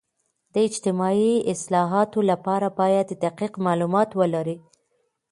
[0.53, 4.57] د اجتماعي اصلاحاتو لپاره باید دقیق معلومات ولري.